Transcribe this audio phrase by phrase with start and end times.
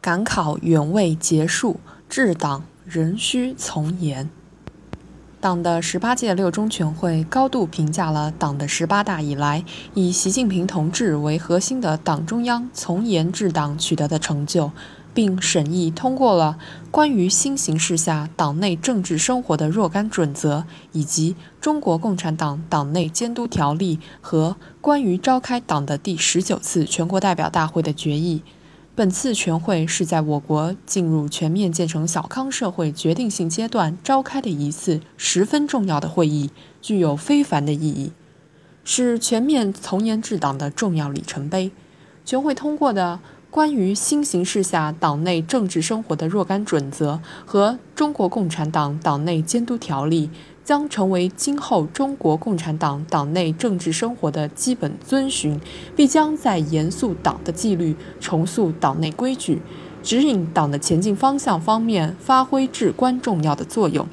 [0.00, 1.78] 赶考远未结束，
[2.08, 4.30] 治党仍需从严。
[5.40, 14.70] 党的十八届六中全会高度评价了党的十八大以来，以习近平同志为核心的党中央从严治党取得的成就，
[15.14, 16.58] 并审议通过了
[16.90, 28.42] 关于新形势下党内政治生活的若干准则，以及中国共产党党内监督条例和关于召开党的第十九次全国代表大会的决议。
[28.96, 36.50] 本次全会是在我国进入全面建成小康社会决定性阶段召开的一次十分重要的会议，
[36.82, 38.12] 具有非凡的意义，
[38.84, 41.70] 是全面从严治党的重要里程碑。
[42.26, 50.30] 全会通过的关于新形势下党内政治生活的若干准则和中国共产党党内监督条例。
[50.64, 55.60] 将成为今后中国共产党党内政治生活的基本遵循，
[55.96, 59.60] 必将在严肃党的纪律、重塑党内规矩、
[60.02, 64.06] 指引党的前进方向方面发挥至关重要的作用。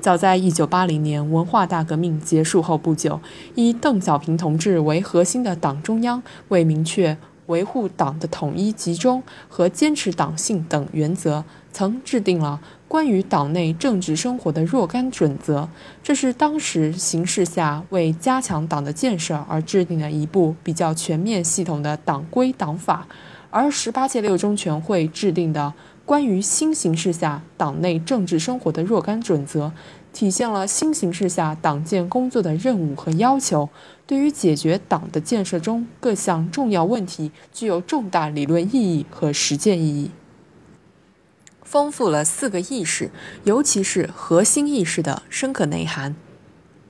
[0.00, 3.18] 早在1980年文化大革命结束后不久，
[3.54, 12.60] 以邓小平同志为核心的党中央，为明确维护党的统一集中和坚持党性等原则，曾制定了。
[12.86, 15.68] 关于党内政治生活的若干准则，
[16.00, 23.06] 这是当时形势下为加强党的建设而制定的一部比较全面系统的党规党法。
[23.50, 25.72] 而十八届六中全会制定的
[26.04, 29.72] 关于新形势下党内政治生活的若干准则，
[30.14, 33.68] 体现了新形势下党建工作的任务和要求，
[34.06, 40.12] 对于解决党的建设中各项重要问题，具有重大理论意义和实践意义。
[41.62, 43.10] 丰富了四个意识，
[43.42, 46.14] 尤其是核心意识的深刻内涵。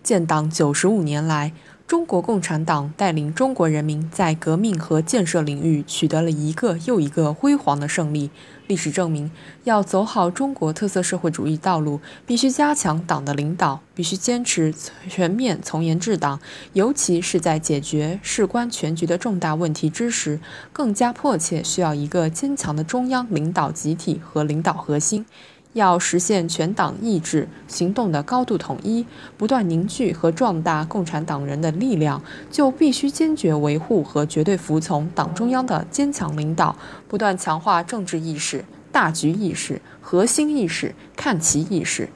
[0.03, 1.53] 建党九十五年来。
[1.87, 8.31] 中国共产党带领中国人民在革命和建设领域取得了一个又一个辉煌的胜利。
[8.67, 9.31] 历史证明，
[9.65, 14.75] 要走好中国特色社会主义道路，必须加强党的领导，必须坚持
[15.11, 16.41] 全面从严治党。
[16.73, 20.41] 尤其是在解决事关全局的重大问题之时，
[20.73, 25.27] 更加迫切需要一个坚强的中央领导集体和领导核心。
[25.75, 29.05] 要实现全党意志行动的高度统一，
[29.37, 36.75] 不断凝聚和壮大共产党人的力量，就必须坚决维护和绝对服从党中央的坚强领导，
[37.07, 42.09] 不断强化政治意识、大局意识、核心意识、看齐意识。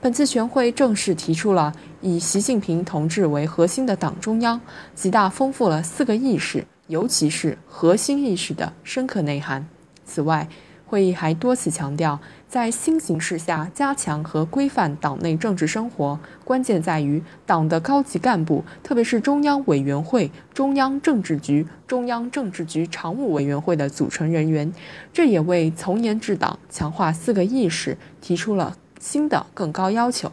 [0.00, 1.72] 本次全会正式提出了
[2.02, 4.60] 以习近平同志为核心的党中央，
[4.94, 9.66] 极大丰富了四个意识，尤其是核心意识的深刻内涵。
[10.04, 10.48] 此外，
[10.88, 24.72] 会议还多次强调，在新形势下加强和规范党内政治生活，关键在于党的高级干部，特别是中央委员会、中央政治局、中央政治局常务委员会的组成人员。
[25.12, 30.30] 这也为从严治党、强化四个意识提出了新的更高要求，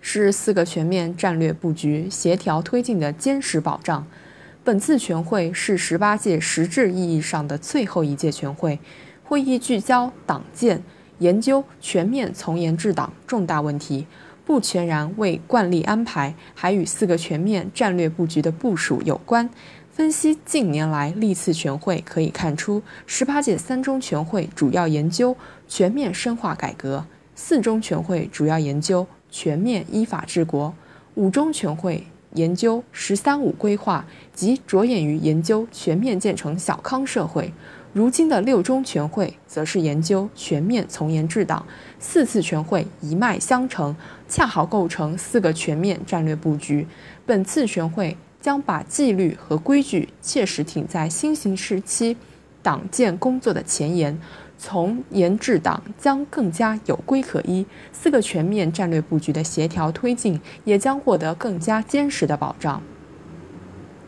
[0.00, 4.06] 是四个全面战略布局协调推进的坚实保障。
[4.62, 8.78] 本次全会是十八届实质意义上的最后一届全会。
[9.30, 10.82] 会议聚焦党建，
[11.20, 14.04] 研究全面从严治党重大问题，
[14.44, 19.48] 不全然为惯例安排，还与四个全面战略布局的部署有关。
[19.92, 25.36] 分析近年来历次全会，可以看出，十八届三中全会主要研究
[25.68, 30.74] 全面深化改革，四中全会主要研究全面依法治国，
[31.14, 32.04] 五中全会
[32.34, 34.04] 研究“十三五”规划
[34.34, 37.54] 及着眼于研究全面建成小康社会。
[37.92, 41.66] 如今的六中全会则是研究全面从严治党，
[41.98, 43.94] 四次全会一脉相承，
[44.28, 46.86] 恰好构成四个全面战略布局。
[47.26, 52.16] 本次全会将把纪律和规矩切实挺在新形势期
[52.62, 54.16] 党建工作的前沿，
[54.56, 62.80] 从严治党将更加有规可依，四个全面战略布局的协调推进也将获得更加坚实的保障。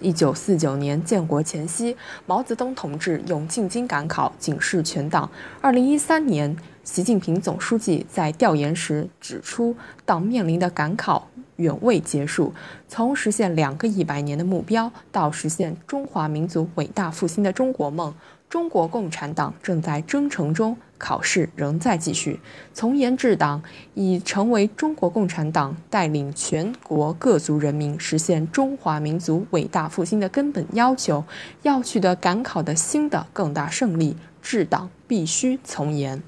[0.03, 1.97] 一九四九年建国前夕，
[2.27, 5.31] 毛泽东同志用进京赶考警示全党。
[5.61, 12.53] 二零一三年，习近平总书记在调研时指出，党面临的赶考远未结束。
[12.89, 18.13] 从实现两个一百年的目标，到实现中华民族伟大复兴的中国梦。
[18.53, 22.39] 中国共产党正在征程中，考试仍在继续。
[22.75, 23.63] 从严治党
[23.95, 31.25] 已成为中国共产党带领全国各族人民实现中华民族伟大复兴的根本要求。
[31.63, 36.23] 要取得赶考的新的更大胜利，治党必须从严。